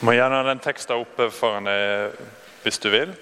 Må 0.00 0.12
gjerne 0.12 0.36
ha 0.36 0.44
den 0.44 0.58
teksten 0.60 0.98
oppe 1.00 1.30
foran 1.32 1.64
deg 1.70 2.16
hvis 2.66 2.78
du 2.84 2.90
vil. 2.92 3.14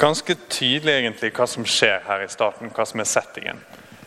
Ganske 0.00 0.36
tydelig 0.48 0.94
egentlig 0.94 1.34
hva 1.36 1.44
som 1.50 1.66
skjer 1.68 2.00
her 2.06 2.22
i 2.24 2.30
starten, 2.32 2.70
hva 2.72 2.86
som 2.88 3.02
er 3.02 3.08
settingen. 3.10 3.60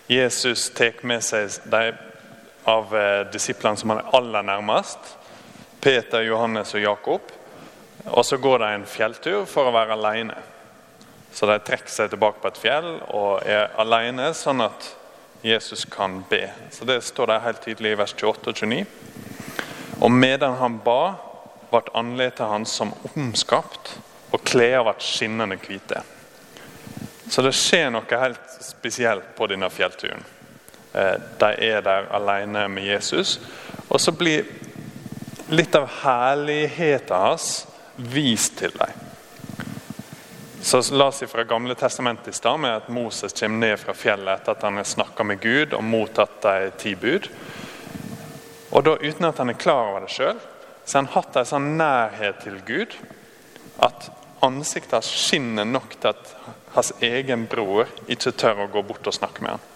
Jesus 0.10 0.72
tar 0.74 1.04
med 1.06 1.22
seg 1.22 1.60
de 1.70 1.92
av 2.72 2.96
eh, 2.98 3.20
disiplene 3.30 3.78
som 3.78 3.94
han 3.94 4.02
er 4.02 4.18
aller 4.18 4.48
nærmest. 4.50 5.14
Peter, 5.82 6.26
Johannes 6.26 6.74
og 6.74 6.82
Jakob. 6.82 7.30
Og 8.08 8.26
så 8.26 8.42
går 8.42 8.64
de 8.64 8.72
en 8.80 8.90
fjelltur 8.90 9.46
for 9.46 9.70
å 9.70 9.76
være 9.76 10.00
alene. 10.00 10.40
Så 11.32 11.46
de 11.46 11.60
trekker 11.62 11.94
seg 11.94 12.10
tilbake 12.16 12.42
på 12.42 12.50
et 12.50 12.60
fjell 12.64 12.90
og 13.14 13.46
er 13.46 13.70
alene, 13.80 14.34
sånn 14.34 14.66
at 14.66 14.90
Jesus 15.46 15.86
kan 15.86 16.24
be. 16.30 16.48
Så 16.74 16.86
Det 16.86 17.02
står 17.06 17.30
der 17.30 17.46
helt 17.46 17.62
tydelig 17.62 17.94
i 17.94 18.02
vers 18.02 18.18
28 18.18 18.50
og 18.50 18.58
29. 18.58 19.01
Og 20.02 20.12
medan 20.12 20.58
han 20.58 20.80
ba, 20.84 21.14
ble 21.72 21.84
anletet 21.98 22.48
hans 22.50 22.74
som 22.82 22.94
omskapt, 23.14 23.94
og 24.32 24.44
klærne 24.48 24.90
ble 24.90 25.06
skinnende 25.06 25.60
hvite. 25.62 26.02
Så 27.32 27.44
det 27.46 27.54
skjer 27.56 27.92
noe 27.94 28.22
helt 28.24 28.56
spesielt 28.60 29.36
på 29.38 29.48
denne 29.48 29.70
fjellturen. 29.72 30.26
Eh, 30.94 31.16
de 31.40 31.52
er 31.64 31.84
der 31.86 32.10
alene 32.12 32.66
med 32.68 32.90
Jesus. 32.90 33.38
Og 33.88 34.02
så 34.02 34.12
blir 34.12 34.50
litt 35.52 35.76
av 35.76 35.88
herligheten 36.02 37.16
hans 37.16 37.54
vist 37.96 38.58
til 38.60 38.74
dem. 38.76 39.08
Så 40.62 40.82
la 40.94 41.08
oss 41.10 41.24
fra 41.28 41.44
Gamle 41.44 41.76
testamentet 41.76 42.28
i 42.28 42.38
stad 42.38 42.60
med 42.60 42.76
at 42.76 42.90
Moses 42.90 43.34
kommer 43.34 43.68
ned 43.68 43.80
fra 43.82 43.96
fjellet 43.98 44.42
etter 44.42 44.54
at 44.54 44.68
han 44.68 44.78
har 44.78 44.86
snakka 44.86 45.26
med 45.26 45.40
Gud 45.42 45.74
og 45.74 45.84
mottatt 45.84 46.38
de 46.44 46.70
ti 46.78 46.94
bud. 46.96 47.32
Og 48.72 48.86
da 48.88 48.96
Uten 49.02 49.28
at 49.28 49.40
han 49.42 49.52
er 49.52 49.60
klar 49.60 49.92
over 49.92 50.06
det 50.06 50.14
sjøl, 50.14 50.40
så 50.86 50.98
har 50.98 51.04
han 51.04 51.14
hatt 51.16 51.38
en 51.38 51.48
sånn 51.48 51.70
nærhet 51.80 52.42
til 52.44 52.58
Gud 52.68 52.96
at 53.84 54.10
ansiktet 54.42 54.98
hans 54.98 55.12
skinner 55.12 55.68
nok 55.68 55.98
til 56.00 56.14
at 56.14 56.32
hans 56.76 56.94
egen 57.04 57.46
bror 57.52 57.90
ikke 58.08 58.34
tør 58.34 58.64
å 58.66 58.72
gå 58.72 58.84
bort 58.88 59.08
og 59.08 59.16
snakke 59.16 59.44
med 59.44 59.58
ham. 59.58 59.68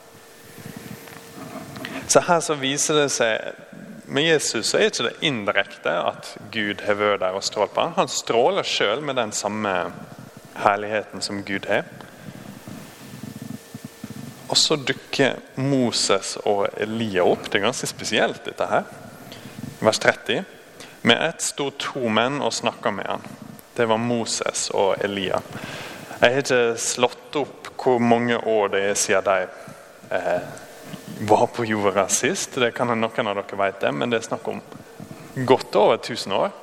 Så 2.07 2.21
her 2.25 2.41
så 2.45 2.57
viser 2.59 3.01
det 3.01 3.09
seg 3.13 3.61
Med 4.05 4.21
Jesus 4.27 4.67
så 4.69 4.77
er 4.77 4.91
ikke 4.91 5.07
det 5.07 5.25
indirekte 5.25 5.89
at 5.89 6.27
Gud 6.53 6.83
har 6.85 6.93
vært 6.99 7.23
der 7.23 7.33
og 7.33 7.41
strålt 7.43 7.71
på 7.73 7.81
ham. 7.81 7.95
Han 7.97 8.11
stråler 8.11 8.61
sjøl 8.61 9.01
med 9.01 9.17
den 9.17 9.31
samme 9.33 9.71
herligheten 10.61 11.25
som 11.25 11.39
Gud 11.47 11.65
har. 11.65 11.87
Og 14.55 14.59
så 14.59 14.75
dukker 14.79 15.33
Moses 15.59 16.37
og 16.47 16.69
Elia 16.79 17.25
opp. 17.27 17.49
Det 17.51 17.57
er 17.59 17.65
ganske 17.65 17.89
spesielt, 17.91 18.37
dette 18.45 18.63
her. 18.69 18.85
Vers 19.83 19.99
30. 19.99 20.45
Med 21.03 21.19
ett 21.25 21.43
sto 21.43 21.65
to 21.75 22.07
menn 22.07 22.37
og 22.39 22.53
snakka 22.55 22.93
med 22.95 23.09
han. 23.09 23.25
Det 23.75 23.83
var 23.91 23.99
Moses 23.99 24.69
og 24.71 25.03
Elia. 25.03 25.41
Jeg 26.21 26.23
har 26.23 26.39
ikke 26.39 26.61
slått 26.79 27.35
opp 27.41 27.67
hvor 27.83 27.99
mange 27.99 28.39
år 28.39 28.71
det 28.77 28.85
er 28.93 28.95
siden 28.95 29.27
de 29.27 30.15
eh, 30.15 30.47
var 31.27 31.47
på 31.51 31.67
jorda 31.67 32.07
sist. 32.07 32.55
Det 32.55 32.71
kan 32.79 32.95
noen 32.95 33.27
av 33.27 33.41
dere 33.41 33.59
vite, 33.59 33.91
men 33.91 34.07
det 34.13 34.21
er 34.21 34.29
snakk 34.29 34.47
om 34.53 34.63
godt 35.51 35.75
over 35.83 35.99
1000 35.99 36.39
år. 36.39 36.55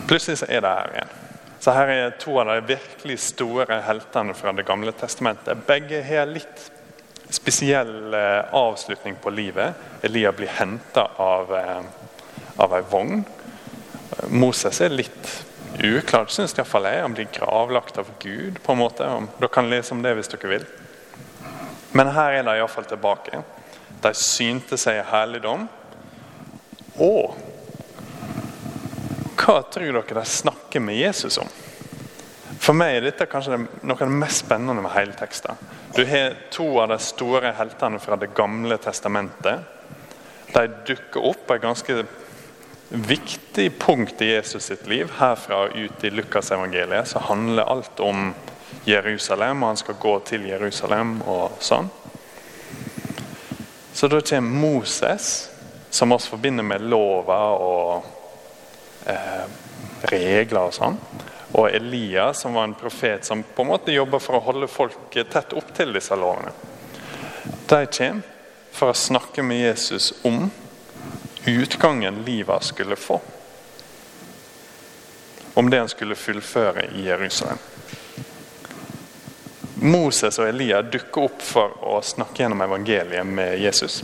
Og 0.00 0.02
Plutselig 0.02 0.42
så 0.42 0.50
er 0.50 0.66
det 0.66 0.78
her 0.80 0.96
igjen. 0.98 1.20
Så 1.64 1.72
Her 1.72 1.88
er 1.88 2.10
to 2.20 2.34
av 2.36 2.50
de 2.50 2.74
virkelig 2.74 3.14
store 3.24 3.78
heltene 3.86 4.34
fra 4.36 4.52
Det 4.52 4.66
gamle 4.68 4.92
testamentet. 4.92 5.62
Begge 5.64 6.02
har 6.04 6.26
litt 6.28 6.66
spesiell 7.32 8.12
eh, 8.12 8.50
avslutning 8.52 9.16
på 9.16 9.32
livet. 9.32 9.72
Elia 10.04 10.32
blir 10.36 10.52
henta 10.58 11.06
av, 11.16 11.54
eh, 11.56 11.80
av 12.60 12.74
ei 12.76 12.82
vogn. 12.90 13.24
Moses 14.28 14.82
er 14.84 14.92
litt 14.92 15.30
uklart, 15.80 16.34
syns 16.36 16.52
iallfall 16.58 16.90
jeg. 16.90 17.00
Han 17.00 17.16
blir 17.16 17.32
gravlagt 17.32 17.96
av 18.02 18.12
Gud. 18.20 18.60
på 18.62 18.76
en 18.76 18.82
måte. 18.82 19.08
Dere 19.38 19.48
kan 19.48 19.70
lese 19.70 19.96
om 19.96 20.04
det 20.04 20.12
hvis 20.18 20.28
dere 20.34 20.52
vil. 20.52 20.68
Men 21.96 22.12
her 22.12 22.42
er 22.42 22.44
de 22.44 22.58
iallfall 22.58 22.92
tilbake. 22.92 23.40
De 24.04 24.12
synte 24.12 24.76
seg 24.76 25.00
i 25.00 25.08
herligdom. 25.14 25.64
Og 27.00 27.40
hva 29.44 29.60
tror 29.68 29.92
dere 29.92 30.20
de 30.20 30.24
snakker 30.24 30.80
med 30.80 30.96
Jesus 30.96 31.38
om? 31.38 31.48
For 32.64 32.72
meg 32.76 32.96
er 32.96 33.04
dette 33.04 33.26
kanskje 33.28 33.58
noe 33.60 33.92
av 33.92 34.06
det 34.06 34.16
mest 34.16 34.46
spennende 34.46 34.80
med 34.80 34.94
hele 34.94 35.12
teksten. 35.18 35.58
Du 35.92 36.00
har 36.08 36.38
to 36.54 36.66
av 36.80 36.88
de 36.88 36.98
store 37.02 37.52
heltene 37.58 38.00
fra 38.00 38.16
Det 38.16 38.30
gamle 38.34 38.78
testamentet. 38.80 39.60
De 40.54 40.64
dukker 40.86 41.26
opp 41.28 41.44
på 41.46 41.58
et 41.58 41.62
ganske 41.62 41.98
viktig 42.88 43.68
punkt 43.78 44.22
i 44.22 44.30
Jesus 44.32 44.70
sitt 44.70 44.86
liv. 44.88 45.12
Herfra 45.18 45.66
og 45.66 45.76
ut 45.76 46.04
i 46.04 46.10
Lukasevangeliet 46.14 47.08
så 47.10 47.20
handler 47.28 47.68
alt 47.68 48.00
om 48.00 48.32
Jerusalem, 48.88 49.62
og 49.62 49.74
han 49.74 49.80
skal 49.80 50.00
gå 50.00 50.18
til 50.28 50.48
Jerusalem 50.48 51.18
og 51.28 51.60
sånn. 51.60 51.90
Så 53.92 54.08
da 54.08 54.20
kommer 54.24 54.60
Moses, 54.64 55.50
som 55.90 56.12
oss 56.12 56.26
forbinder 56.32 56.64
med 56.66 56.88
lover 56.90 57.60
og 57.60 58.23
eh, 59.06 59.44
regler 60.10 60.68
og 60.68 60.74
sånn. 60.76 60.98
Og 61.54 61.68
Elia, 61.70 62.32
som 62.34 62.56
var 62.56 62.66
en 62.66 62.74
profet 62.74 63.24
som 63.24 63.42
på 63.42 63.62
en 63.62 63.70
måte 63.70 63.94
jobber 63.94 64.18
for 64.22 64.38
å 64.38 64.44
holde 64.48 64.68
folk 64.68 65.14
tett 65.14 65.52
opp 65.54 65.70
til 65.76 65.94
disse 65.94 66.16
lovene. 66.18 66.50
De 67.68 67.84
kommer 67.86 68.22
for 68.74 68.90
å 68.90 68.98
snakke 68.98 69.42
med 69.46 69.60
Jesus 69.62 70.12
om 70.26 70.48
utgangen 71.46 72.24
livet 72.26 72.64
skulle 72.64 72.96
få. 72.96 73.20
Om 75.54 75.70
det 75.70 75.78
han 75.78 75.88
skulle 75.88 76.18
fullføre 76.18 76.88
i 76.98 77.06
Jerusalem. 77.06 77.58
Moses 79.74 80.38
og 80.38 80.48
Elia 80.48 80.82
dukker 80.82 81.28
opp 81.28 81.42
for 81.44 81.78
å 81.86 82.00
snakke 82.02 82.42
gjennom 82.42 82.62
evangeliet 82.64 83.26
med 83.26 83.58
Jesus. 83.60 84.00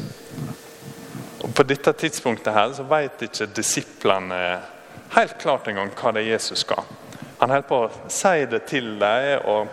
Og 1.41 1.55
På 1.55 1.65
dette 1.67 1.93
tidspunktet 1.93 2.55
her 2.55 2.75
så 2.77 2.85
vet 2.87 3.25
ikke 3.27 3.49
disiplene 3.57 4.61
helt 5.17 5.39
klart 5.43 5.69
engang 5.69 5.93
hva 5.97 6.13
det 6.15 6.25
er 6.25 6.35
Jesus 6.35 6.65
skal. 6.65 6.85
Han 7.41 7.51
holder 7.51 7.69
på 7.69 7.79
å 7.87 8.11
si 8.13 8.45
det 8.51 8.65
til 8.69 8.93
dem. 9.01 9.47
og 9.49 9.69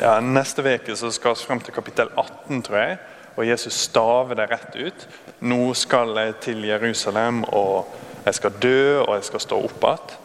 ja, 0.00 0.18
Neste 0.20 0.62
uke 0.62 0.96
skal 0.96 1.34
vi 1.34 1.46
frem 1.48 1.60
til 1.60 1.74
kapittel 1.74 2.12
18, 2.16 2.62
tror 2.62 2.78
jeg. 2.78 2.98
Og 3.36 3.46
Jesus 3.48 3.74
staver 3.88 4.38
det 4.38 4.48
rett 4.50 4.76
ut. 4.76 5.06
Nå 5.40 5.74
skal 5.74 6.12
jeg 6.18 6.36
til 6.44 6.64
Jerusalem, 6.68 7.42
og 7.44 7.88
jeg 8.24 8.34
skal 8.38 8.58
dø, 8.62 9.00
og 9.02 9.16
jeg 9.16 9.24
skal 9.30 9.44
stå 9.46 9.60
opp 9.66 9.86
igjen. 9.88 10.18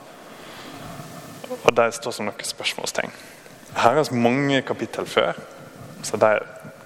Og 1.58 1.72
de 1.76 1.88
står 1.96 2.14
som 2.14 2.28
noen 2.28 2.46
spørsmålstegn. 2.46 3.14
Her 3.78 3.96
er 3.96 4.04
det 4.04 4.18
mange 4.18 4.62
kapittel 4.66 5.08
før, 5.10 5.38
så 6.04 6.18
de 6.18 6.30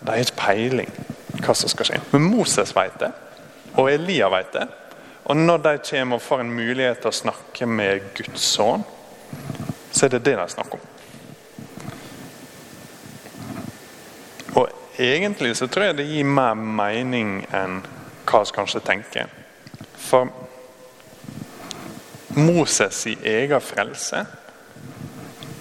har 0.08 0.22
ikke 0.22 0.40
peiling 0.40 0.90
hva 1.42 1.56
som 1.58 1.70
skal 1.72 1.88
skje. 1.88 2.00
Men 2.12 2.30
Moses 2.30 2.74
vet 2.76 2.98
det, 3.02 3.12
og 3.76 3.90
Elia 3.92 4.30
vet 4.32 4.54
det. 4.56 4.68
Og 5.32 5.38
når 5.38 5.58
de 5.64 5.78
kommer 5.88 6.18
og 6.20 6.22
får 6.22 6.42
en 6.44 6.50
mulighet 6.52 6.98
til 7.00 7.08
å 7.08 7.16
snakke 7.16 7.64
med 7.64 8.02
Guds 8.18 8.50
sønn, 8.52 8.82
så 9.92 10.06
er 10.06 10.10
det 10.12 10.26
det 10.26 10.34
de 10.36 10.48
snakker 10.52 10.76
om. 10.76 10.82
Og 14.60 14.66
egentlig 15.00 15.54
så 15.56 15.70
tror 15.72 15.86
jeg 15.88 15.98
det 16.02 16.10
gir 16.10 16.28
mer 16.28 16.60
mening 16.60 17.46
enn 17.56 17.80
hva 18.28 18.42
vi 18.44 18.56
kanskje 18.58 18.84
tenker. 18.84 19.32
For 19.96 20.28
Moses' 22.36 23.06
i 23.14 23.16
egen 23.32 23.64
frelse 23.64 24.26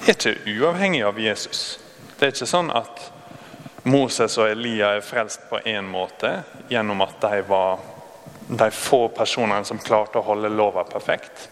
er 0.02 0.12
ikke 0.16 0.34
uavhengig 0.50 1.04
av 1.06 1.22
Jesus. 1.22 1.78
Det 2.18 2.26
er 2.26 2.34
ikke 2.34 2.50
sånn 2.56 2.74
at 2.74 3.06
Moses 3.86 4.34
og 4.34 4.50
Elia 4.50 4.96
er 4.96 5.06
frelst 5.06 5.46
på 5.46 5.62
én 5.62 5.86
måte 5.86 6.40
gjennom 6.74 7.06
at 7.06 7.22
de 7.22 7.46
var 7.46 7.78
de 8.50 8.70
få 8.70 9.08
personene 9.14 9.64
som 9.64 9.78
klarte 9.78 10.18
å 10.18 10.26
holde 10.26 10.50
lova 10.50 10.82
perfekt. 10.88 11.48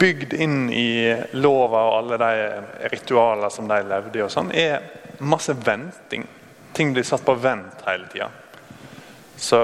Bygd 0.00 0.32
inn 0.32 0.70
i 0.72 1.12
lova 1.36 1.82
og 1.88 1.96
alle 1.98 2.18
de 2.20 2.88
ritualene 2.92 3.50
som 3.52 3.68
de 3.68 3.80
levde 3.84 4.20
i, 4.20 4.24
og 4.24 4.32
sånn, 4.32 4.52
er 4.52 4.80
masse 5.20 5.52
venting. 5.52 6.24
Ting 6.72 6.94
blir 6.94 7.04
satt 7.04 7.24
på 7.26 7.34
vent 7.36 7.84
hele 7.84 8.08
tida. 8.12 8.30
Så 9.36 9.60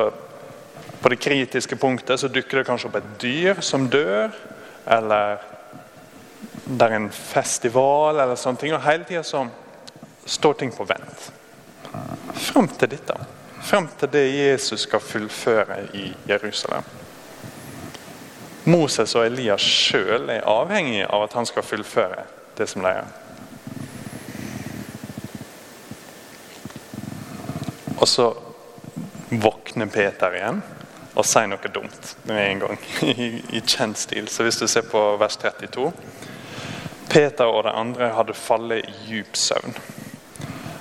på 1.00 1.12
det 1.12 1.20
kritiske 1.22 1.76
punktet 1.80 2.20
så 2.20 2.28
dukker 2.32 2.60
det 2.60 2.68
kanskje 2.68 2.90
opp 2.90 3.00
et 3.00 3.10
dyr 3.22 3.60
som 3.64 3.88
dør, 3.92 4.34
eller 4.92 5.40
det 6.66 6.84
er 6.84 6.98
en 6.98 7.08
festival 7.12 8.20
eller 8.20 8.36
sånne 8.40 8.60
ting. 8.60 8.76
Og 8.76 8.84
hele 8.84 9.08
tida 9.08 9.24
så 9.24 9.46
står 10.26 10.60
ting 10.60 10.72
på 10.74 10.84
vent. 10.84 11.28
Fram 12.36 12.68
til 12.76 12.92
dette. 12.92 13.16
Fram 13.66 13.88
til 13.98 14.12
det 14.12 14.26
Jesus 14.30 14.80
skal 14.86 15.00
fullføre 15.02 15.80
i 15.98 16.12
Jerusalem. 16.28 16.84
Moses 18.64 19.14
og 19.18 19.26
Elias 19.26 19.62
sjøl 19.62 20.30
er 20.30 20.46
avhengig 20.46 21.02
av 21.02 21.24
at 21.24 21.34
han 21.34 21.48
skal 21.50 21.66
fullføre 21.66 22.22
det 22.58 22.68
som 22.70 22.86
de 22.86 22.92
gjør. 22.94 23.08
Og 27.96 28.06
så 28.08 28.28
våkner 29.34 29.90
Peter 29.90 30.38
igjen 30.38 30.62
og 31.16 31.26
sier 31.26 31.50
noe 31.50 31.74
dumt 31.74 32.14
med 32.28 32.42
en 32.44 32.64
gang. 32.68 32.88
I, 33.16 33.28
i 33.50 33.64
kjent 33.66 33.98
stil. 33.98 34.30
Så 34.30 34.46
hvis 34.46 34.62
du 34.62 34.68
ser 34.70 34.86
på 34.86 35.08
vers 35.18 35.42
32 35.42 35.90
Peter 37.10 37.50
og 37.50 37.64
de 37.66 37.74
andre 37.74 38.14
hadde 38.14 38.34
fallet 38.34 38.86
i 38.86 38.98
djup 39.10 39.34
søvn. 39.34 39.74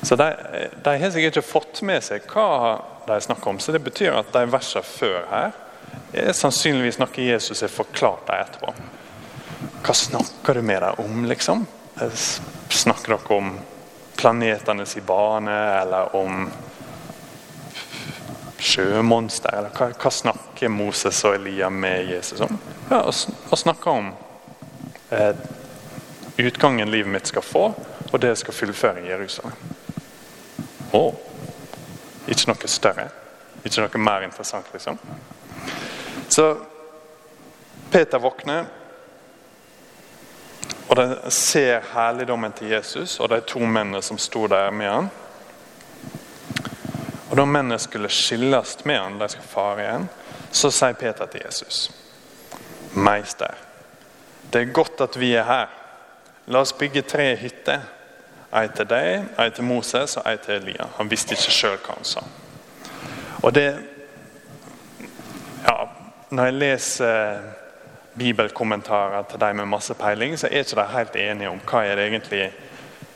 Så 0.05 0.15
de, 0.15 0.35
de, 0.83 0.97
har 1.01 1.11
sikkert 1.11 1.37
ikke 1.37 1.47
fått 1.47 1.81
med 1.81 2.03
seg 2.05 2.27
hva 2.29 2.77
de 3.07 3.15
snakker 3.25 3.49
om. 3.49 3.59
Så 3.59 3.73
det 3.73 3.81
betyr 3.81 4.13
at 4.13 4.29
de 4.35 4.43
versene 4.53 4.85
før 4.85 5.23
her 5.31 5.55
er 6.13 6.35
sannsynligvis 6.37 6.99
noe 7.01 7.25
Jesus 7.25 7.63
har 7.65 7.71
forklart 7.73 8.27
dem 8.27 8.43
etterpå. 8.43 8.73
Hva 9.85 9.95
snakker 9.97 10.57
du 10.57 10.61
med 10.65 10.83
dem 10.83 11.01
om, 11.01 11.25
liksom? 11.25 11.65
Snakker 12.69 13.15
dere 13.15 13.37
om 13.37 13.49
planetenes 14.15 14.95
bane, 15.05 15.57
eller 15.81 16.15
om 16.15 16.45
sjømonster? 18.61 19.57
Eller 19.57 19.73
hva, 19.73 19.89
hva, 19.93 20.11
snakker 20.11 20.73
Moses 20.73 21.23
og 21.25 21.39
Elia 21.39 21.69
med 21.69 22.11
Jesus 22.13 22.45
om? 22.45 22.59
Ja, 22.91 23.01
og, 23.01 23.57
snakker 23.57 23.91
om 23.91 24.11
eh, 25.09 25.33
utgangen 26.37 26.93
livet 26.93 27.11
mitt 27.11 27.33
skal 27.33 27.45
få, 27.45 27.65
og 28.11 28.21
det 28.21 28.35
jeg 28.35 28.43
skal 28.45 28.59
fullføre 28.61 29.05
i 29.05 29.09
Jerusalem. 29.09 29.75
Å, 30.95 31.03
ikke 32.31 32.50
noe 32.51 32.71
større. 32.71 33.09
Ikke 33.65 33.83
noe 33.83 34.01
mer 34.01 34.25
interessant, 34.25 34.71
liksom. 34.74 35.00
Så 36.30 36.47
Peter 37.92 38.21
våkner, 38.21 38.65
og 40.88 40.95
de 41.00 41.31
ser 41.33 41.81
herligdommen 41.94 42.53
til 42.53 42.75
Jesus 42.75 43.18
og 43.19 43.31
de 43.33 43.39
to 43.47 43.59
mennene 43.59 44.01
som 44.06 44.19
sto 44.21 44.45
der 44.47 44.69
med 44.71 44.92
han. 44.92 45.07
Og 47.30 47.38
Da 47.38 47.45
mennene 47.45 47.80
skulle 47.81 48.09
skilles 48.13 48.77
med 48.86 49.00
han, 49.00 49.18
de 49.19 49.30
skal 49.30 49.50
fare 49.50 49.81
igjen, 49.81 50.06
så 50.51 50.71
sier 50.71 50.94
Peter 50.94 51.25
til 51.25 51.41
Jesus.: 51.45 51.91
Meister, 52.94 53.56
det 54.53 54.62
er 54.62 54.74
godt 54.74 55.01
at 55.01 55.19
vi 55.19 55.33
er 55.33 55.44
her. 55.44 55.74
La 56.48 56.62
oss 56.62 56.74
bygge 56.74 57.01
tre 57.01 57.36
hytter. 57.36 57.81
Ei 58.55 58.69
til 58.71 58.87
deg, 58.87 59.25
ei 59.39 59.51
til 59.51 59.67
Moses 59.67 60.15
og 60.17 60.29
ei 60.29 60.37
til 60.39 60.61
Elia. 60.61 60.87
Han 60.97 61.11
visste 61.11 61.35
ikke 61.35 61.51
sjøl 61.51 61.77
hva 61.83 61.97
han 61.97 62.07
sa. 62.07 62.23
Og 63.43 63.55
det 63.55 63.67
ja, 65.65 65.75
Når 66.29 66.45
jeg 66.45 66.53
leser 66.53 67.41
bibelkommentarer 68.17 69.23
til 69.29 69.39
de 69.39 69.53
med 69.53 69.65
masse 69.65 69.93
peiling, 69.93 70.39
så 70.39 70.47
er 70.47 70.63
ikke 70.63 70.75
de 70.75 70.87
helt 70.91 71.15
enige 71.15 71.49
om 71.49 71.59
hva 71.67 71.83
er 71.83 71.95
det 71.95 72.07
egentlig 72.07 72.45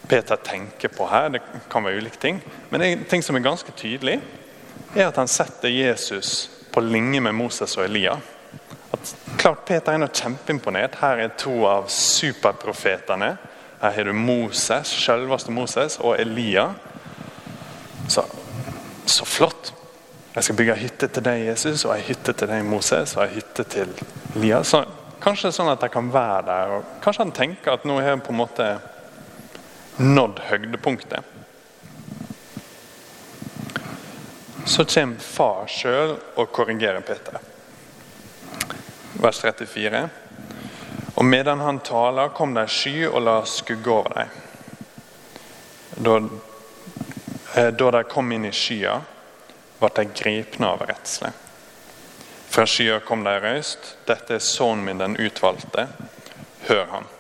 Peter 0.09 0.35
tenker 0.35 0.89
på 0.89 1.07
her. 1.07 1.29
Det 1.29 1.41
kan 1.71 1.85
være 1.85 1.97
ulike 1.97 2.17
ting. 2.19 2.43
Men 2.69 2.81
en 2.81 3.05
ting 3.05 3.23
som 3.23 3.35
er 3.35 3.45
ganske 3.45 3.71
tydelig, 3.77 4.19
er 4.95 5.07
at 5.07 5.17
han 5.17 5.27
setter 5.27 5.69
Jesus 5.69 6.49
på 6.73 6.81
linje 6.81 7.21
med 7.21 7.31
Moses 7.31 7.77
og 7.77 7.85
Elia. 7.85 8.15
At, 8.93 9.15
klart 9.37 9.65
Peter 9.65 9.93
er 9.93 10.01
nå 10.01 10.09
kjempeimponert. 10.13 10.97
Her 11.01 11.21
er 11.23 11.35
to 11.37 11.61
av 11.69 11.89
superprofetene. 11.93 13.35
Her 13.79 13.91
har 13.91 14.03
du 14.03 14.13
Moses, 14.13 14.87
selveste 14.87 15.51
Moses, 15.51 15.97
og 15.99 16.19
Elia. 16.19 16.73
Så, 18.07 18.25
så 19.05 19.25
flott. 19.25 19.73
Jeg 20.35 20.43
skal 20.43 20.55
bygge 20.55 20.75
hytte 20.75 21.07
til 21.07 21.23
deg, 21.23 21.45
Jesus, 21.47 21.85
og 21.87 21.95
ei 21.95 22.03
hytte 22.09 22.35
til 22.35 22.51
deg, 22.51 22.65
Moses, 22.67 23.15
og 23.15 23.23
ei 23.23 23.37
hytte 23.37 23.63
til 23.71 23.93
Elia. 24.35 24.61
Så, 24.67 24.83
kanskje 25.23 25.53
sånn 25.55 25.71
at 25.71 25.83
jeg 25.83 25.95
kan 25.95 26.11
være 26.11 26.45
der. 26.51 26.75
og 26.75 26.93
Kanskje 27.03 27.25
han 27.25 27.35
tenker 27.35 27.77
at 27.77 27.87
nå 27.87 27.97
har 28.01 28.13
jeg 28.13 28.23
på 28.27 28.35
en 28.35 28.41
måte 28.43 28.69
nådd 29.99 30.43
høydepunktet. 30.49 31.35
Så 34.69 34.85
kommer 34.85 35.23
far 35.23 35.67
sjøl 35.71 36.17
og 36.35 36.51
korrigerer 36.53 37.01
Peter. 37.01 37.39
Vers 39.19 39.39
34. 39.41 40.03
Og 41.19 41.25
medan 41.25 41.59
han 41.59 41.79
taler, 41.79 42.29
kom 42.31 42.53
det 42.55 42.61
ei 42.63 42.71
sky 42.71 42.93
og 43.09 43.19
la 43.25 43.33
skugge 43.43 43.91
over 43.91 44.13
dem. 44.15 44.29
Da, 45.99 46.13
eh, 47.59 47.71
da 47.75 47.89
de 47.91 48.03
kom 48.07 48.31
inn 48.31 48.47
i 48.47 48.53
skya, 48.55 48.93
ble 49.81 49.89
de 49.97 50.05
gripne 50.15 50.69
av 50.69 50.85
redsle. 50.87 51.33
Fra 52.47 52.63
skya 52.63 53.01
kom 53.03 53.27
de 53.27 53.35
røyst. 53.35 53.97
Dette 54.07 54.37
er 54.37 54.47
sønnen 54.47 54.85
min, 54.87 55.03
den 55.03 55.19
utvalgte. 55.19 55.89
Hør 56.69 56.85
ham. 56.95 57.11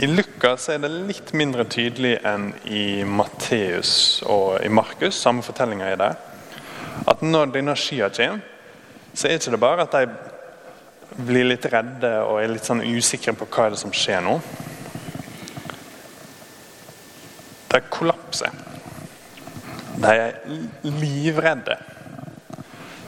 I 0.00 0.08
Lukas 0.08 0.70
er 0.72 0.80
det 0.80 0.94
litt 0.96 1.36
mindre 1.36 1.68
tydelig 1.68 2.16
enn 2.24 2.54
i 2.64 3.04
Matteus 3.04 4.22
og 4.24 4.64
i 4.64 4.72
Markus. 4.72 5.20
Samme 5.20 5.44
fortellinga 5.44 5.92
er 5.92 6.00
der. 6.00 6.20
At 7.04 7.20
når 7.20 7.52
denne 7.52 7.76
skya 7.76 8.08
kommer, 8.08 8.55
så 9.16 9.28
er 9.28 9.38
det 9.38 9.46
ikke 9.46 9.58
bare 9.58 9.86
at 9.86 9.94
de 9.96 11.22
blir 11.24 11.48
litt 11.48 11.64
redde 11.72 12.10
og 12.26 12.42
er 12.42 12.50
litt 12.52 12.66
sånn 12.68 12.84
usikre 12.84 13.32
på 13.32 13.48
hva 13.48 13.66
er 13.66 13.72
det 13.72 13.80
som 13.80 13.94
skjer 13.96 14.20
nå. 14.26 14.34
De 17.72 17.80
kollapser. 17.90 18.52
De 19.96 20.12
er 20.12 20.36
livredde. 20.84 21.78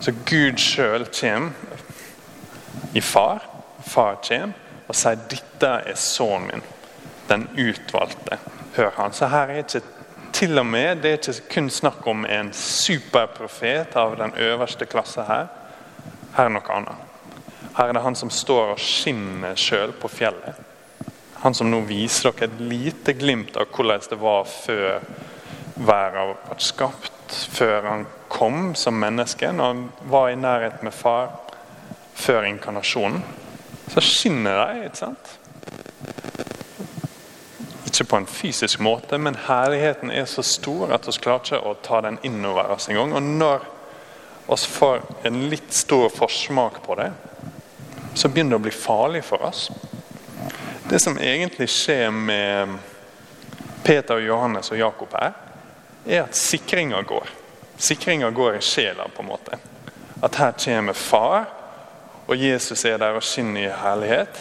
Så 0.00 0.14
Gud 0.24 0.56
sjøl 0.62 1.04
kommer 1.12 2.96
i 2.96 3.04
far. 3.04 3.44
Far 3.84 4.18
kommer 4.24 4.56
og 4.88 4.96
sier 4.96 5.20
'dette 5.28 5.72
er 5.92 5.94
sønnen 6.00 6.48
min' 6.48 6.66
den 7.28 7.48
utvalgte. 7.58 8.38
Hør 8.76 8.90
han. 8.96 9.12
Så 9.12 9.26
her 9.26 9.52
er 9.52 9.56
ikke 9.56 9.82
til 10.32 10.58
og 10.58 10.66
med, 10.66 10.96
Det 10.96 11.10
er 11.10 11.32
ikke 11.32 11.54
kun 11.54 11.70
snakk 11.70 12.06
om 12.06 12.24
en 12.24 12.52
superprofet 12.52 13.96
av 13.96 14.16
den 14.16 14.32
øverste 14.36 14.86
klasse 14.86 15.22
her. 15.22 15.46
Her 16.38 16.46
er 16.46 16.54
noe 16.54 16.70
annet. 16.70 17.06
Her 17.74 17.88
er 17.90 17.96
det 17.96 18.04
han 18.04 18.16
som 18.18 18.30
står 18.30 18.76
og 18.76 18.82
skinner 18.82 19.58
sjøl 19.58 19.90
på 19.98 20.10
fjellet. 20.10 20.54
Han 21.42 21.54
som 21.54 21.66
nå 21.70 21.80
viser 21.86 22.30
dere 22.30 22.46
et 22.46 22.60
lite 22.62 23.14
glimt 23.18 23.56
av 23.58 23.66
hvordan 23.74 24.04
det 24.10 24.18
var 24.22 24.44
før 24.46 25.00
verden 25.78 26.36
ble 26.44 26.58
skapt, 26.62 27.34
før 27.50 27.88
han 27.88 28.04
kom 28.30 28.76
som 28.78 28.94
menneske, 28.98 29.50
når 29.50 29.72
han 29.72 29.82
var 30.10 30.30
i 30.30 30.38
nærhet 30.38 30.82
med 30.86 30.94
far 30.94 31.32
før 32.18 32.46
inkarnasjonen. 32.46 33.24
Så 33.90 34.02
skinner 34.04 34.60
de, 34.62 34.84
ikke 34.86 35.00
sant? 35.00 35.32
Ikke 37.88 38.06
på 38.12 38.20
en 38.20 38.30
fysisk 38.30 38.82
måte, 38.84 39.18
men 39.18 39.38
herligheten 39.48 40.14
er 40.14 40.30
så 40.30 40.46
stor 40.46 40.94
at 40.94 41.06
vi 41.10 41.16
klarer 41.18 41.42
ikke 41.42 41.60
å 41.66 41.74
ta 41.82 42.02
den 42.06 42.20
inn 42.22 42.44
over 42.46 42.76
oss 42.76 42.86
engang. 42.90 43.16
Og 43.18 43.26
når 43.26 43.66
vi 44.48 44.56
får 44.56 45.02
en 45.22 45.48
litt 45.48 45.72
stor 45.72 46.08
forsmak 46.08 46.82
på 46.86 46.94
det, 46.94 47.10
så 48.14 48.28
begynner 48.28 48.56
det 48.56 48.60
å 48.62 48.66
bli 48.66 48.72
farlig 48.74 49.22
for 49.24 49.44
oss. 49.44 49.68
Det 50.88 50.98
som 50.98 51.18
egentlig 51.20 51.68
skjer 51.68 52.10
med 52.10 52.78
Peter, 53.84 54.18
Johannes 54.24 54.72
og 54.72 54.80
Jakob 54.80 55.12
her, 55.12 55.36
er 56.06 56.24
at 56.24 56.36
sikringa 56.36 57.02
går. 57.02 57.28
Sikringa 57.76 58.30
går 58.30 58.56
i 58.56 58.64
sjela, 58.64 59.08
på 59.12 59.22
en 59.22 59.28
måte. 59.28 59.58
At 60.24 60.40
her 60.40 60.56
kommer 60.56 60.96
far, 60.96 61.46
og 62.26 62.36
Jesus 62.36 62.84
er 62.84 62.98
der 63.00 63.20
og 63.20 63.24
skinner 63.24 63.68
i 63.68 63.76
herlighet, 63.82 64.40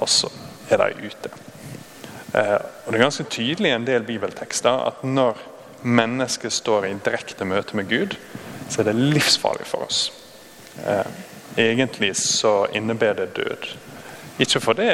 og 0.00 0.08
så 0.08 0.32
er 0.70 0.82
de 0.82 1.06
ute. 1.06 1.30
Eh, 2.34 2.56
og 2.56 2.92
Det 2.92 2.98
er 2.98 3.04
ganske 3.04 3.24
tydelig 3.24 3.70
i 3.70 3.76
en 3.76 3.86
del 3.86 4.02
bibeltekster 4.02 4.86
at 4.86 5.04
når 5.04 5.38
mennesket 5.82 6.52
står 6.52 6.86
i 6.86 6.94
direkte 7.04 7.44
møte 7.44 7.76
med 7.76 7.88
Gud, 7.88 8.16
så 8.70 8.80
er 8.80 8.84
det 8.90 8.96
livsfarlig 8.96 9.66
for 9.66 9.86
oss. 9.86 10.12
Eh, 10.86 11.06
egentlig 11.56 12.16
så 12.16 12.66
innebærer 12.72 13.14
det 13.14 13.36
død. 13.36 13.66
Ikke 14.40 14.60
fordi 14.60 14.90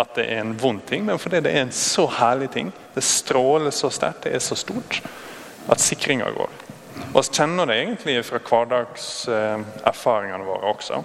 at 0.00 0.14
det 0.16 0.24
er 0.32 0.40
en 0.40 0.58
vond 0.58 0.80
ting, 0.86 1.04
men 1.04 1.18
fordi 1.18 1.40
det 1.44 1.52
er 1.52 1.62
en 1.66 1.72
så 1.72 2.06
herlig 2.10 2.50
ting. 2.50 2.72
Det 2.94 3.04
stråler 3.04 3.70
så 3.70 3.90
sterkt, 3.92 4.24
det 4.24 4.34
er 4.34 4.42
så 4.42 4.56
stort, 4.56 5.02
at 5.68 5.80
sikringa 5.80 6.30
går. 6.34 6.50
Vi 7.10 7.22
kjenner 7.32 7.66
det 7.66 7.82
egentlig 7.82 8.24
fra 8.24 8.38
hverdagserfaringene 8.38 10.44
våre 10.46 10.74
også. 10.74 11.02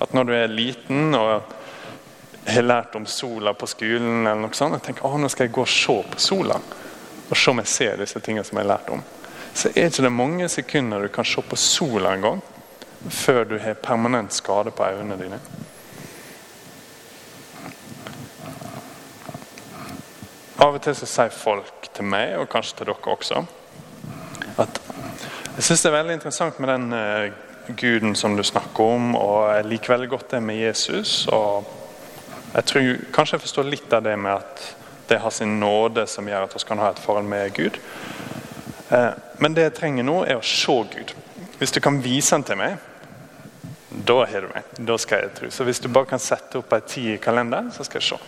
At 0.00 0.14
når 0.14 0.24
du 0.24 0.32
er 0.36 0.46
liten 0.52 1.14
og 1.16 1.42
har 2.46 2.62
lært 2.62 2.94
om 2.94 3.06
sola 3.06 3.54
på 3.54 3.66
skolen, 3.66 4.26
eller 4.26 4.40
noe 4.40 4.54
sånt, 4.54 4.74
og 4.76 4.82
tenker 4.84 5.08
at 5.08 5.20
nå 5.20 5.28
skal 5.32 5.48
jeg 5.48 5.56
gå 5.56 5.64
og 5.64 5.72
se 5.72 5.96
på 6.12 6.18
sola. 6.22 6.60
Og 7.26 7.36
se 7.36 7.50
om 7.50 7.58
jeg 7.62 7.72
ser 7.72 7.96
disse 7.98 8.20
tingene 8.22 8.44
som 8.46 8.58
jeg 8.58 8.66
har 8.66 8.76
lært 8.76 8.92
om. 8.94 9.02
Så 9.56 9.70
er 9.72 9.88
ikke 9.88 10.04
det 10.04 10.12
mange 10.12 10.48
sekunder 10.52 11.00
du 11.00 11.08
kan 11.08 11.24
se 11.24 11.40
på 11.40 11.56
sola 11.56 12.12
en 12.12 12.24
gang 12.24 12.42
før 13.08 13.44
du 13.48 13.54
har 13.58 13.78
permanent 13.80 14.34
skade 14.34 14.72
på 14.74 14.84
øynene 14.84 15.16
dine. 15.16 15.38
Av 20.60 20.74
og 20.74 20.82
til 20.82 20.96
så 20.96 21.08
sier 21.08 21.32
folk 21.32 21.88
til 21.94 22.04
meg, 22.04 22.34
og 22.40 22.50
kanskje 22.52 22.80
til 22.80 22.90
dere 22.90 23.14
også, 23.14 23.42
at 24.60 24.80
jeg 25.56 25.64
syns 25.64 25.84
det 25.84 25.90
er 25.90 25.96
veldig 25.96 26.16
interessant 26.18 26.60
med 26.60 26.72
den 26.72 26.86
uh, 26.92 27.76
guden 27.80 28.16
som 28.16 28.36
du 28.36 28.42
snakker 28.44 28.92
om, 28.96 29.14
og 29.16 29.54
jeg 29.54 29.68
liker 29.70 29.94
veldig 29.94 30.08
godt 30.12 30.30
det 30.36 30.42
med 30.42 30.60
Jesus. 30.60 31.26
og 31.32 31.64
jeg 32.54 32.64
tror 32.64 32.96
Kanskje 33.12 33.36
jeg 33.36 33.44
forstår 33.44 33.70
litt 33.72 33.92
av 33.92 34.04
det 34.04 34.18
med 34.18 34.32
at 34.32 34.76
det 35.08 35.20
har 35.22 35.30
sin 35.30 35.60
nåde 35.60 36.06
som 36.06 36.28
gjør 36.28 36.44
at 36.44 36.54
vi 36.54 36.64
kan 36.66 36.78
ha 36.78 36.90
et 36.90 37.00
forhold 37.00 37.24
med 37.24 37.54
Gud. 37.54 37.80
Eh, 38.90 39.10
men 39.38 39.54
det 39.54 39.66
jeg 39.66 39.76
trenger 39.80 40.06
nå, 40.06 40.20
er 40.24 40.38
å 40.38 40.44
se 40.46 40.76
Gud. 40.92 41.14
Hvis 41.58 41.72
du 41.72 41.80
kan 41.80 41.98
vise 42.04 42.34
han 42.36 42.44
til 42.46 42.58
meg, 42.60 42.76
da 44.06 44.18
har 44.28 44.44
du 44.44 44.50
meg. 44.52 44.66
Da 44.88 44.98
skal 45.00 45.24
jeg 45.24 45.34
tro. 45.38 45.50
Så 45.50 45.64
hvis 45.64 45.80
du 45.80 45.88
bare 45.88 46.10
kan 46.10 46.22
sette 46.22 46.60
opp 46.60 46.74
ei 46.76 46.82
tid 46.86 47.14
i 47.14 47.22
kalenderen, 47.22 47.72
så 47.72 47.86
skal 47.86 48.02
jeg 48.02 48.10
se. 48.10 48.18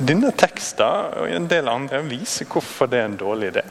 Denne 0.00 0.30
teksten 0.32 1.18
og 1.20 1.28
en 1.28 1.48
del 1.50 1.68
andre 1.68 2.00
viser 2.06 2.48
hvorfor 2.48 2.88
det 2.88 3.02
er 3.02 3.10
en 3.10 3.18
dårlig 3.20 3.50
idé. 3.52 3.66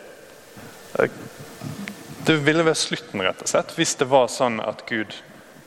Det 2.27 2.35
ville 2.45 2.65
være 2.65 2.77
slutten, 2.77 3.23
rett 3.25 3.41
og 3.41 3.49
slett, 3.49 3.73
hvis 3.73 3.95
det 3.97 4.05
var 4.11 4.27
sånn 4.29 4.59
at 4.61 4.83
Gud 4.89 5.15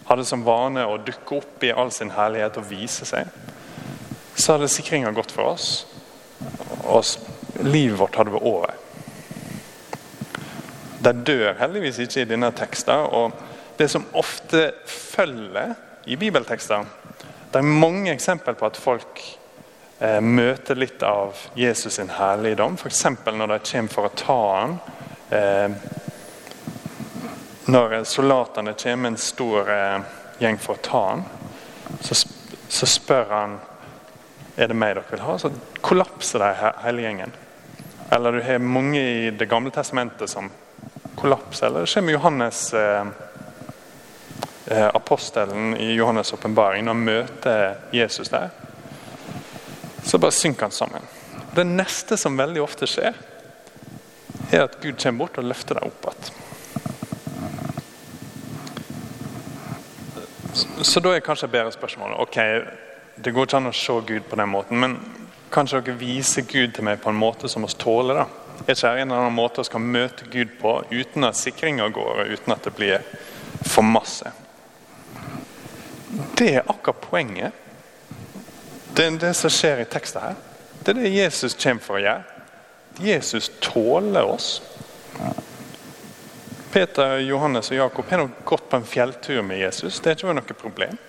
hadde 0.07 0.27
som 0.29 0.45
vane 0.47 0.85
å 0.87 1.01
dukke 1.03 1.41
opp 1.41 1.65
i 1.67 1.73
all 1.75 1.91
sin 1.95 2.13
herlighet 2.15 2.61
og 2.61 2.69
vise 2.71 3.07
seg. 3.09 3.27
Så 4.37 4.55
hadde 4.55 4.71
sikringa 4.71 5.11
gått 5.17 5.35
for 5.35 5.51
oss, 5.57 5.69
og 6.87 7.03
livet 7.61 7.99
vårt 8.01 8.17
hadde 8.17 8.35
vært 8.35 8.49
over. 8.49 8.75
De 11.03 11.13
dør 11.27 11.57
heldigvis 11.59 11.99
ikke 12.05 12.23
i 12.23 12.31
denne 12.31 12.53
teksten. 12.57 13.09
Og 13.13 13.33
det 13.79 13.89
som 13.91 14.07
ofte 14.19 14.71
følger 14.87 15.75
i 16.07 16.17
bibeltekster 16.17 16.85
Det 17.53 17.59
er 17.61 17.69
mange 17.69 18.13
eksempler 18.13 18.55
på 18.57 18.67
at 18.67 18.79
folk 18.81 19.21
eh, 20.01 20.21
møter 20.25 20.79
litt 20.79 21.03
av 21.05 21.37
Jesus 21.55 21.99
sin 21.99 22.09
herligdom. 22.09 22.79
F.eks. 22.81 23.05
når 23.27 23.51
de 23.53 23.59
kommer 23.69 23.93
for 23.93 24.09
å 24.09 24.15
ta 24.17 24.39
ham. 24.57 24.79
Eh, 25.29 25.75
når 27.69 28.05
soldatene 28.09 28.73
kommer 28.75 29.13
en 29.13 29.21
stor 29.21 29.69
eh, 29.71 29.99
gjeng 30.41 30.59
for 30.59 30.75
å 30.79 30.83
ta 30.83 31.03
ham, 31.11 31.27
så, 32.01 32.17
så, 32.69 32.89
spør 32.89 33.29
han 33.31 33.59
er 34.57 34.73
det 34.73 34.77
meg 34.77 34.97
dere 34.97 35.13
vil 35.13 35.23
ha. 35.27 35.37
Så 35.39 35.53
kollapser 35.93 36.39
de 36.39 36.55
hele 36.85 37.03
gjengen. 37.03 37.33
Eller 38.11 38.33
du 38.33 38.43
har 38.43 38.59
mange 38.59 39.01
i 39.01 39.31
Det 39.31 39.47
gamle 39.47 39.71
testamentet 39.71 40.31
som 40.31 40.51
kollapser. 41.15 41.67
Eller 41.67 41.81
det 41.81 41.87
skjer 41.93 42.03
med 42.03 42.15
Johannes, 42.15 42.75
eh, 42.75 43.07
eh, 44.67 44.87
apostelen 44.95 45.77
i 45.77 45.99
Johannes' 45.99 46.35
åpenbaring. 46.35 46.85
Når 46.85 46.95
han 46.95 47.05
møter 47.05 47.77
Jesus 47.93 48.29
der, 48.29 48.49
så 50.03 50.19
bare 50.19 50.33
synker 50.33 50.63
han 50.63 50.71
sammen. 50.71 51.03
Det 51.55 51.67
neste 51.67 52.17
som 52.17 52.41
veldig 52.41 52.63
ofte 52.63 52.89
skjer, 52.89 53.13
er 54.51 54.65
at 54.65 54.81
Gud 54.81 54.97
kommer 54.97 55.27
bort 55.27 55.39
og 55.39 55.45
løfter 55.45 55.75
deg 55.77 55.93
opp 55.93 56.09
igjen. 56.09 56.39
Så 60.83 61.01
da 61.01 61.13
er 61.13 61.21
kanskje 61.21 61.53
bedre 61.53 61.73
spørsmålet 61.73 62.17
ok, 62.21 62.39
det 63.25 63.33
går 63.35 63.43
ikke 63.45 63.61
an 63.61 63.69
å 63.69 63.77
se 63.77 64.01
Gud 64.07 64.25
på 64.31 64.41
den 64.41 64.49
måten, 64.49 64.81
men 64.81 65.21
kanskje 65.53 65.81
dere 65.85 66.01
viser 66.01 66.47
Gud 66.49 66.73
til 66.75 66.87
meg 66.87 67.03
på 67.03 67.13
en 67.13 67.19
måte 67.21 67.51
som 67.51 67.67
vi 67.67 67.75
tåler? 67.79 68.23
da? 68.23 68.27
Er 68.63 68.75
ikke 68.75 68.93
det 68.95 69.03
en 69.03 69.11
eller 69.11 69.21
annen 69.21 69.37
måte 69.37 69.65
vi 69.65 69.73
kan 69.73 69.91
møte 69.95 70.29
Gud 70.31 70.55
på 70.61 70.77
uten 70.91 71.25
at 71.25 71.39
sikringa 71.39 71.89
går, 71.89 72.23
og 72.23 72.33
uten 72.33 72.55
at 72.55 72.65
det 72.65 72.75
blir 72.77 73.05
for 73.67 73.83
masse? 73.87 74.33
Det 76.39 76.55
er 76.57 76.69
akkurat 76.69 77.01
poenget. 77.01 77.53
Det 78.97 79.07
er 79.07 79.19
det 79.19 79.33
som 79.37 79.51
skjer 79.51 79.83
i 79.83 79.89
teksten 79.89 80.23
her. 80.23 80.37
Det 80.83 80.93
er 80.93 81.01
det 81.01 81.15
Jesus 81.15 81.57
kommer 81.57 81.83
for 81.83 81.99
å 81.99 82.03
gjøre. 82.03 82.41
Jesus 83.01 83.51
tåler 83.65 84.29
oss. 84.29 84.61
Peter, 86.73 87.19
Johannes 87.21 87.71
og 87.71 87.77
Jakob 87.77 88.11
har 88.11 88.23
nok 88.23 88.45
gått 88.49 88.69
på 88.69 88.77
en 88.77 88.87
fjelltur 88.89 89.43
med 89.43 89.61
Jesus. 89.61 90.01
Det 90.01 90.13
har 90.13 90.21
ikke 90.21 90.37
noe 90.37 90.57
problem. 90.57 91.01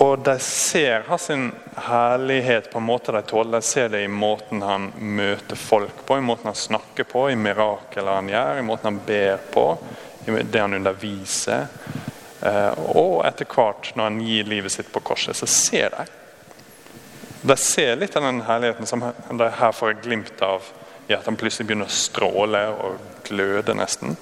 Og 0.00 0.18
de 0.24 0.38
ser 0.40 1.02
hans 1.08 1.30
herlighet 1.76 2.70
på 2.72 2.78
en 2.78 2.86
måte 2.88 3.12
de 3.12 3.20
tåler. 3.22 3.60
De 3.60 3.66
ser 3.66 3.90
det 3.92 4.00
i 4.04 4.08
måten 4.08 4.62
han 4.64 4.86
møter 4.96 5.58
folk 5.60 6.06
på, 6.08 6.16
i 6.16 6.24
måten 6.24 6.48
han 6.48 6.56
snakker 6.56 7.04
på, 7.04 7.26
i 7.30 7.36
mirakler 7.36 8.08
han 8.08 8.30
gjør, 8.32 8.58
i 8.58 8.64
måten 8.64 8.88
han 8.88 9.00
ber 9.06 9.42
på, 9.52 9.66
i 10.24 10.38
det 10.40 10.62
han 10.62 10.78
underviser. 10.78 11.66
Eh, 12.40 12.80
og 12.96 13.26
etter 13.28 13.44
hvert, 13.44 13.92
når 13.92 14.08
han 14.08 14.22
gir 14.24 14.48
livet 14.48 14.72
sitt 14.72 14.88
på 14.92 15.04
korset, 15.04 15.36
så 15.36 15.46
ser 15.46 15.92
de. 15.98 16.08
De 17.42 17.56
ser 17.60 18.00
litt 18.00 18.16
av 18.16 18.24
den 18.24 18.40
herligheten 18.48 18.88
som 18.88 19.04
de 19.04 19.52
her 19.60 19.76
får 19.76 19.94
et 19.94 20.02
glimt 20.04 20.40
av 20.44 20.64
i 21.10 21.16
at 21.16 21.28
han 21.28 21.36
plutselig 21.36 21.68
begynner 21.68 21.92
å 21.92 22.00
stråle 22.00 22.64
og 22.72 23.20
gløde 23.28 23.76
nesten. 23.76 24.16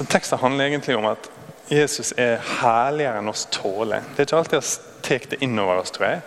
Så 0.00 0.04
Teksten 0.04 0.38
handler 0.38 0.64
egentlig 0.64 0.96
om 0.96 1.04
at 1.04 1.26
Jesus 1.68 2.14
er 2.16 2.38
herligere 2.40 3.18
enn 3.20 3.28
oss 3.28 3.42
tåler. 3.52 4.00
Det 4.16 4.22
er 4.22 4.28
ikke 4.30 4.38
alltid 4.38 4.62
vi 4.62 4.68
tar 5.04 5.26
det 5.28 5.38
inn 5.44 5.58
over 5.60 5.82
oss, 5.82 5.90
tror 5.92 6.06
jeg. 6.06 6.20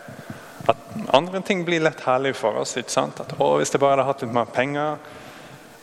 At 0.70 0.84
Andre 1.18 1.40
ting 1.42 1.64
blir 1.66 1.82
lett 1.82 2.04
herlige 2.06 2.38
for 2.38 2.60
oss. 2.62 2.76
ikke 2.78 2.94
sant? 2.94 3.18
At 3.24 3.32
å, 3.42 3.48
Hvis 3.58 3.74
jeg 3.74 3.82
bare 3.82 3.96
hadde 3.96 4.06
hatt 4.12 4.22
litt 4.22 4.36
mer 4.36 4.46
penger, 4.46 5.00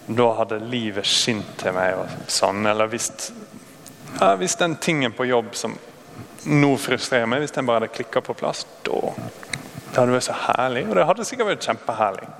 da 0.06 0.26
hadde 0.38 0.60
livet 0.70 1.06
skint 1.06 1.50
til 1.58 1.74
meg. 1.74 1.98
og 1.98 2.30
sånn. 2.30 2.62
Eller 2.70 2.86
hvis, 2.92 3.10
ja, 4.20 4.36
hvis 4.38 4.54
den 4.60 4.76
tingen 4.76 5.12
på 5.12 5.26
jobb 5.26 5.56
som 5.58 5.74
nå 6.46 6.70
frustrerer 6.78 7.26
meg, 7.26 7.42
hvis 7.42 7.56
den 7.58 7.66
bare 7.66 7.80
hadde 7.80 7.96
klikka 7.96 8.22
på 8.22 8.36
plass, 8.38 8.62
da 8.86 9.00
det 9.00 9.98
hadde 9.98 10.14
vært 10.14 10.28
så 10.28 10.38
herlig. 10.46 10.84
Og 10.86 10.94
det 10.94 11.08
hadde 11.10 11.26
sikkert 11.26 11.50
vært 11.50 11.66
kjempeherlig. 11.66 12.30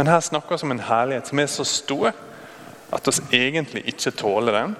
Men 0.00 0.08
her 0.08 0.24
snakker 0.24 0.56
vi 0.56 0.64
om 0.70 0.72
en 0.72 0.86
herlighet 0.88 1.28
som 1.28 1.44
er 1.44 1.52
så 1.52 1.68
stor 1.68 2.16
at 2.90 3.08
oss 3.08 3.20
egentlig 3.34 3.84
ikke 3.90 4.14
tåler 4.16 4.56
den, 4.56 4.76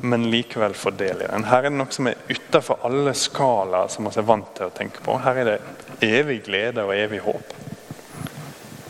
men 0.00 0.30
likevel 0.32 0.74
får 0.74 0.94
del 0.96 1.22
i 1.22 1.28
den. 1.28 1.44
Her 1.44 1.66
er 1.66 1.68
det 1.68 1.76
noe 1.76 1.92
som 1.92 2.08
er 2.08 2.20
utenfor 2.30 2.86
alle 2.88 3.12
skalaer 3.18 3.90
som 3.92 4.08
vi 4.08 4.14
er 4.16 4.28
vant 4.28 4.54
til 4.56 4.70
å 4.70 4.76
tenke 4.76 5.02
på. 5.04 5.18
Her 5.20 5.42
er 5.42 5.50
det 5.50 5.58
evig 6.06 6.40
glede 6.46 6.86
og 6.86 6.94
evig 6.96 7.20
håp. 7.24 7.52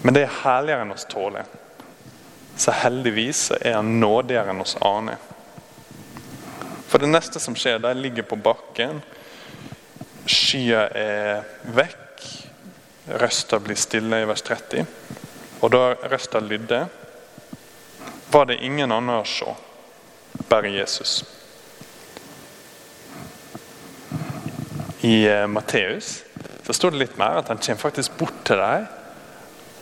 Men 0.02 0.14
det 0.16 0.22
er 0.24 0.38
herligere 0.44 0.86
enn 0.86 0.94
oss 0.94 1.08
tåler. 1.10 1.48
Så 2.60 2.72
heldigvis 2.76 3.48
er 3.58 3.80
han 3.80 3.98
nådigere 4.00 4.54
enn 4.54 4.62
oss 4.62 4.76
aner. 4.84 5.18
For 6.90 7.02
det 7.02 7.10
neste 7.10 7.42
som 7.42 7.56
skjer, 7.58 7.78
de 7.82 7.92
ligger 7.98 8.26
på 8.26 8.38
bakken. 8.38 9.02
Skya 10.30 10.86
er 10.94 11.42
vekk. 11.74 12.24
Røsta 13.20 13.58
blir 13.62 13.78
stille 13.78 14.22
i 14.22 14.26
vers 14.28 14.42
30. 14.46 14.86
Og 15.60 15.72
da 15.74 15.84
røsta 16.10 16.40
lydde, 16.42 16.84
var 18.30 18.46
det 18.46 18.60
ingen 18.64 18.92
annen 18.92 19.20
å 19.20 19.26
se, 19.26 19.54
bare 20.49 20.70
Jesus. 20.70 21.20
I 25.00 25.28
uh, 25.28 25.46
Matteus 25.46 26.25
så 26.66 26.72
står 26.72 26.90
det 26.90 27.04
litt 27.04 27.18
mer 27.18 27.40
at 27.40 27.49
han 27.49 27.58
kommer 27.58 27.80
faktisk 27.80 28.18
bort 28.20 28.42
til 28.46 28.60
deg 28.60 28.84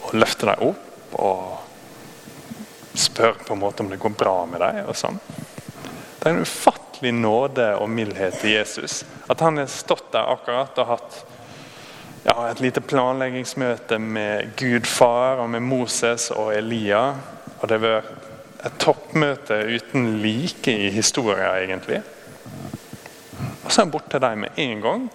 og 0.07 0.14
løfter 0.17 0.52
deg 0.52 0.62
opp 0.71 1.17
og 1.19 2.95
spør 2.99 3.35
på 3.43 3.57
en 3.57 3.61
måte 3.61 3.83
om 3.83 3.90
det 3.90 3.99
går 4.00 4.14
bra 4.17 4.37
med 4.49 4.62
deg. 4.62 4.85
og 4.88 4.97
sånn. 4.97 5.19
Det 6.19 6.26
er 6.26 6.33
en 6.33 6.47
ufattelig 6.47 7.12
nåde 7.14 7.67
og 7.78 7.90
mildhet 7.90 8.45
i 8.47 8.55
Jesus. 8.55 9.02
At 9.28 9.43
han 9.45 9.59
har 9.61 9.69
stått 9.71 10.12
der 10.14 10.33
akkurat 10.33 10.78
og 10.81 10.95
hatt 10.95 11.19
ja, 12.25 12.49
et 12.49 12.61
lite 12.61 12.81
planleggingsmøte 12.81 13.99
med 14.02 14.55
Gud 14.59 14.87
far 14.87 15.43
og 15.43 15.50
med 15.50 15.62
Moses 15.67 16.31
og 16.35 16.55
Elia. 16.55 17.05
Og 17.61 17.69
det 17.69 17.78
har 17.78 17.85
vært 17.85 18.27
et 18.67 18.79
toppmøte 18.83 19.61
uten 19.71 20.19
like 20.23 20.73
i 20.73 20.91
historien, 20.91 21.47
egentlig. 21.62 22.03
Og 23.65 23.71
så 23.71 23.81
er 23.81 23.85
han 23.85 23.93
borte 23.93 24.21
deg 24.23 24.38
med 24.41 24.59
en 24.59 24.81
gang 24.83 25.09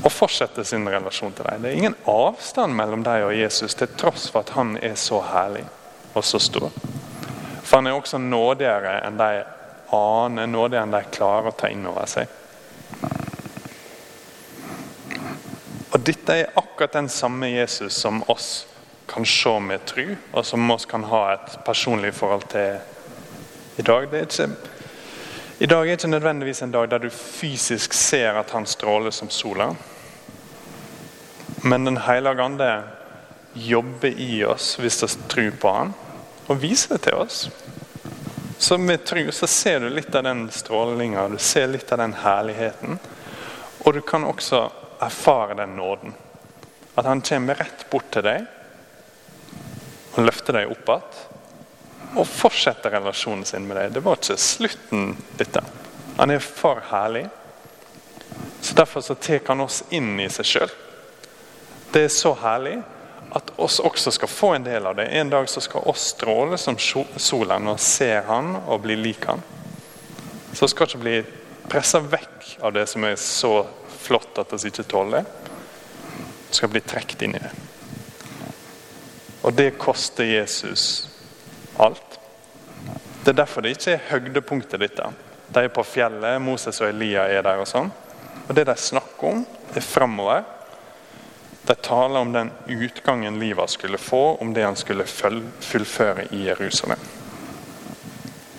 og 0.00 0.12
fortsetter 0.12 0.64
sin 0.64 0.88
relasjon 0.88 1.34
til 1.36 1.46
deg. 1.46 1.60
Det 1.60 1.70
er 1.70 1.78
ingen 1.78 1.96
avstand 2.08 2.74
mellom 2.74 3.04
deg 3.04 3.26
og 3.26 3.36
Jesus, 3.36 3.76
til 3.76 3.90
tross 4.00 4.30
for 4.32 4.42
at 4.42 4.54
han 4.56 4.74
er 4.80 4.96
så 4.98 5.20
herlig 5.28 5.66
og 6.16 6.24
så 6.24 6.40
stor. 6.42 6.70
For 7.62 7.78
han 7.78 7.90
er 7.90 7.98
også 7.98 8.18
nådigere 8.18 8.96
enn 9.06 9.20
de 9.20 9.30
aner, 9.94 10.48
nådigere 10.48 10.86
enn 10.86 10.96
de 10.96 11.02
klarer 11.12 11.50
å 11.52 11.56
ta 11.60 11.70
inn 11.70 11.86
over 11.86 12.08
seg. 12.10 12.32
Og 15.90 16.00
Dette 16.06 16.36
er 16.40 16.52
akkurat 16.56 16.96
den 16.96 17.10
samme 17.12 17.50
Jesus 17.50 17.98
som 18.00 18.22
oss 18.30 18.64
kan 19.10 19.26
se 19.26 19.60
med 19.60 19.84
tro, 19.86 20.04
og 20.32 20.46
som 20.46 20.68
vi 20.68 20.76
kan 20.88 21.04
ha 21.04 21.22
et 21.34 21.58
personlig 21.66 22.14
forhold 22.14 22.46
til 22.48 22.78
i 23.76 23.82
dag. 23.82 24.06
Det 24.10 24.18
er 24.18 24.26
ikke, 24.26 24.48
I 25.60 25.66
dag 25.66 25.88
er 25.88 25.92
ikke 25.92 26.08
nødvendigvis 26.08 26.62
en 26.62 26.72
dag 26.72 26.90
der 26.90 26.98
du 26.98 27.10
fysisk 27.10 27.92
ser 27.92 28.38
at 28.38 28.50
han 28.50 28.66
stråler 28.66 29.10
som 29.10 29.30
sola. 29.30 29.74
Men 31.62 31.84
Den 31.84 31.96
hellige 31.96 32.42
ande 32.42 32.82
jobber 33.54 34.14
i 34.16 34.44
oss 34.44 34.76
hvis 34.76 35.02
vi 35.02 35.08
tror 35.28 35.50
på 35.60 35.72
han, 35.72 35.94
og 36.46 36.62
viser 36.62 36.94
det 36.94 37.02
til 37.02 37.14
oss. 37.14 37.50
Så 38.58 38.78
med 38.78 39.04
tro 39.04 39.30
så 39.32 39.46
ser 39.46 39.80
du 39.80 39.88
litt 39.88 40.14
av 40.14 40.22
den 40.22 40.50
strålinga, 40.50 41.28
du 41.28 41.38
ser 41.38 41.66
litt 41.66 41.92
av 41.92 41.98
den 41.98 42.14
herligheten. 42.14 42.98
Og 43.84 43.94
du 43.94 44.00
kan 44.00 44.24
også 44.24 44.70
erfare 45.00 45.54
den 45.54 45.76
nåden. 45.76 46.14
At 46.94 47.04
han 47.04 47.22
kommer 47.22 47.54
rett 47.54 47.86
bort 47.90 48.10
til 48.12 48.22
deg 48.22 48.46
og 50.20 50.28
løfter 50.28 50.60
deg 50.60 50.72
opp 50.72 50.94
igjen. 50.94 51.26
Og 52.18 52.26
fortsetter 52.26 52.90
relasjonen 52.96 53.44
sin 53.46 53.66
med 53.68 53.78
deg. 53.78 53.92
Det 53.94 54.02
var 54.02 54.18
ikke 54.18 54.36
slutten, 54.40 55.12
dette. 55.38 55.62
Han 56.18 56.32
er 56.34 56.42
for 56.42 56.80
herlig. 56.90 57.28
Så 58.60 58.74
Derfor 58.74 59.00
så 59.00 59.14
tar 59.14 59.44
han 59.46 59.62
oss 59.64 59.84
inn 59.94 60.18
i 60.20 60.28
seg 60.30 60.48
sjøl. 60.48 60.72
Det 61.94 62.02
er 62.06 62.12
så 62.12 62.34
herlig 62.42 62.80
at 63.34 63.52
oss 63.62 63.78
også 63.82 64.10
skal 64.14 64.30
få 64.30 64.52
en 64.56 64.66
del 64.66 64.86
av 64.86 64.98
det. 64.98 65.06
En 65.06 65.30
dag 65.30 65.48
så 65.48 65.62
skal 65.62 65.86
oss 65.90 66.10
stråle 66.16 66.58
som 66.58 66.78
solen 66.78 67.70
og 67.70 67.80
ser 67.80 68.26
han 68.26 68.56
og 68.66 68.82
bli 68.84 68.98
lik 68.98 69.26
han. 69.30 69.42
Så 70.52 70.66
skal 70.70 70.90
ikke 70.90 71.02
bli 71.04 71.16
pressa 71.70 72.02
vekk 72.02 72.56
av 72.66 72.74
det 72.74 72.88
som 72.90 73.06
er 73.06 73.14
så 73.22 73.54
flott 74.02 74.38
at 74.42 74.50
vi 74.56 74.72
ikke 74.72 74.88
tåler 74.90 75.20
det. 75.20 75.52
Skal 76.50 76.72
bli 76.72 76.82
trukket 76.82 77.22
inn 77.22 77.38
i 77.38 77.42
det. 77.42 77.69
Og 79.42 79.54
det 79.56 79.78
koster 79.80 80.24
Jesus 80.24 81.08
alt. 81.80 82.18
Det 83.24 83.32
er 83.32 83.42
derfor 83.42 83.64
det 83.64 83.74
ikke 83.76 83.96
er 83.96 84.06
høydepunktet 84.10 84.80
ditt. 84.80 85.00
De 85.50 85.64
er 85.64 85.72
på 85.72 85.84
fjellet, 85.84 86.40
Moses 86.42 86.80
og 86.80 86.88
Elia 86.90 87.26
er 87.28 87.44
der 87.44 87.60
og 87.60 87.68
sånn. 87.68 87.90
Og 88.48 88.56
det 88.56 88.66
de 88.68 88.76
snakker 88.76 89.32
om, 89.32 89.44
er 89.74 89.84
framover. 89.84 90.44
De 91.66 91.76
taler 91.76 92.20
om 92.20 92.32
den 92.32 92.50
utgangen 92.66 93.38
livet 93.40 93.70
skulle 93.70 93.98
få, 94.00 94.36
om 94.40 94.54
det 94.54 94.64
han 94.64 94.76
skulle 94.76 95.06
fullføre 95.06 96.26
i 96.34 96.44
Jerusalem. 96.48 97.00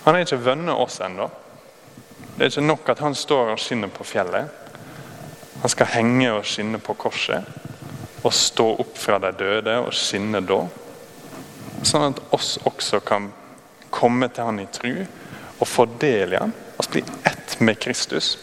Han 0.04 0.16
er 0.16 0.26
ikke 0.26 0.42
vunnet 0.46 0.78
oss 0.78 1.00
ennå. 1.04 1.30
Det 2.38 2.46
er 2.46 2.54
ikke 2.54 2.66
nok 2.66 2.90
at 2.90 3.02
han 3.04 3.18
står 3.18 3.54
og 3.54 3.60
skinner 3.62 3.92
på 3.94 4.06
fjellet. 4.08 4.50
Han 5.62 5.70
skal 5.70 5.92
henge 5.94 6.32
og 6.34 6.46
skinne 6.48 6.80
på 6.82 6.96
korset 6.98 7.46
og 8.22 8.34
stå 8.34 8.68
opp 8.84 8.98
fra 8.98 9.18
de 9.22 9.32
døde 9.38 9.78
og 9.82 9.94
skinne 9.96 10.42
da. 10.46 10.62
Sånn 11.88 12.12
at 12.12 12.22
oss 12.36 12.58
også 12.68 13.02
kan 13.06 13.32
komme 13.92 14.30
til 14.30 14.48
han 14.48 14.62
i 14.62 14.68
tru 14.72 15.02
og 15.02 15.68
få 15.68 15.88
del 16.02 16.38
han. 16.38 16.54
Altså 16.78 16.98
bli 16.98 17.04
ett 17.28 17.58
med 17.60 17.80
Kristus. 17.82 18.38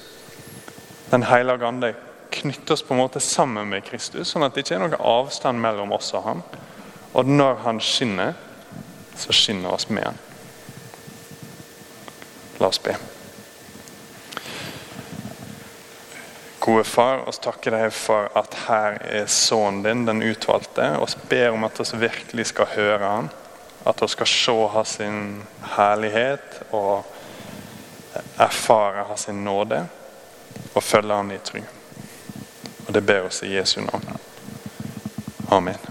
Den 1.10 1.24
hellige 1.26 1.66
ande 1.66 1.94
knytter 2.30 2.74
oss 2.74 2.82
på 2.82 2.94
en 2.94 3.00
måte 3.00 3.20
sammen 3.24 3.70
med 3.70 3.86
Kristus, 3.86 4.28
sånn 4.28 4.44
at 4.44 4.54
det 4.54 4.66
ikke 4.66 4.76
er 4.76 4.82
noen 4.84 4.98
avstand 5.00 5.60
mellom 5.62 5.94
oss 5.96 6.12
og 6.18 6.26
ham. 6.26 6.42
Og 7.16 7.30
når 7.30 7.62
han 7.64 7.80
skinner, 7.80 8.34
så 9.16 9.32
skinner 9.32 9.72
oss 9.72 9.88
med 9.88 10.04
han. 10.04 10.18
La 12.60 12.68
oss 12.68 12.82
be. 12.82 12.94
Gode 16.68 16.84
Far, 16.84 17.22
oss 17.28 17.38
takker 17.40 17.72
deg 17.72 17.92
for 17.96 18.26
at 18.36 18.52
her 18.66 18.98
er 19.08 19.30
sønnen 19.32 19.80
din, 19.86 20.02
den 20.04 20.18
utvalgte. 20.20 20.90
og 21.00 21.08
ber 21.30 21.54
om 21.54 21.64
at 21.64 21.80
vi 21.80 21.98
virkelig 22.02 22.46
skal 22.50 22.68
høre 22.74 22.98
han. 23.08 23.30
At 23.86 24.02
vi 24.02 24.08
skal 24.12 24.28
se 24.28 24.56
hans 24.74 24.98
herlighet 25.78 26.60
og 26.70 27.06
erfare 28.36 29.08
hans 29.08 29.28
nåde. 29.28 29.86
Og 30.74 30.82
følge 30.82 31.14
han 31.14 31.32
i 31.32 31.38
tru. 31.38 31.62
Og 32.86 32.94
det 32.94 33.06
ber 33.06 33.30
oss 33.32 33.42
i 33.42 33.54
Jesu 33.56 33.80
navn. 33.80 34.18
Amen. 35.48 35.87